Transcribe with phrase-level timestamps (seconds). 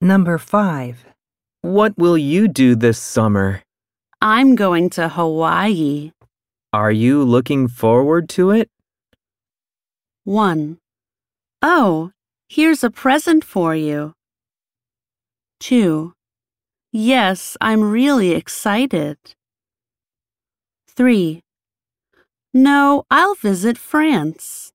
[0.00, 1.04] Number 5.
[1.62, 3.62] What will you do this summer?
[4.22, 6.12] I'm going to Hawaii.
[6.72, 8.70] Are you looking forward to it?
[10.22, 10.78] 1.
[11.62, 12.12] Oh,
[12.48, 14.12] here's a present for you.
[15.58, 16.12] 2.
[16.92, 19.18] Yes, I'm really excited.
[20.86, 21.42] 3.
[22.54, 24.67] No, I'll visit France.